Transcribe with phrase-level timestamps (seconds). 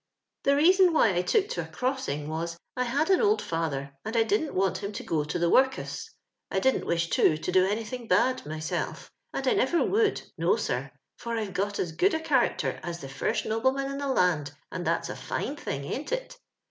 [0.45, 4.17] "The reason why I took to a crossing was, I had an old father and
[4.17, 6.09] I didn't want him to go to tho workus.
[6.49, 10.91] I didn't wish too to do anythiog bad myself, and I never would— ^no, sir,
[11.17, 14.53] for I've got 08 good a charackter as the first noble man in the land,
[14.71, 16.35] and that's a fine thing, ain't it?